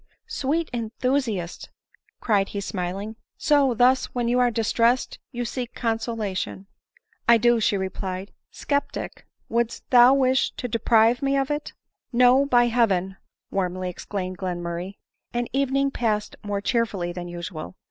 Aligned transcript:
"Sweet 0.41 0.67
enthusiast!" 0.73 1.69
cried 2.21 2.49
he 2.49 2.59
smiling:" 2.59 3.17
so, 3.37 3.75
thus, 3.75 4.05
when 4.15 4.27
you 4.27 4.39
are 4.39 4.49
distressed, 4.49 5.19
you 5.31 5.45
seek 5.45 5.75
consolation."" 5.75 6.65
I 7.29 7.37
do," 7.37 7.59
she 7.59 7.77
replied:" 7.77 8.31
Sceptic, 8.49 9.27
wouldst 9.47 9.87
thou 9.91 10.15
wish 10.15 10.53
to 10.53 10.67
deprive 10.67 11.21
me 11.21 11.37
of 11.37 11.51
it?" 11.51 11.73
u 12.13 12.17
No, 12.17 12.45
by 12.47 12.65
heaven!" 12.65 13.17
warmly 13.51 13.91
exclaimed 13.91 14.39
filenmurray; 14.39 14.95
and 15.35 15.45
the 15.53 15.59
evening 15.59 15.91
passed 15.91 16.35
more 16.43 16.61
cheerfully 16.61 17.11
than 17.11 17.27
usual. 17.27 17.75